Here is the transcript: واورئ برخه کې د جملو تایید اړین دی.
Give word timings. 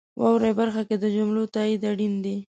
واورئ 0.19 0.51
برخه 0.59 0.81
کې 0.87 0.95
د 0.99 1.05
جملو 1.15 1.43
تایید 1.55 1.81
اړین 1.91 2.13
دی. 2.23 2.37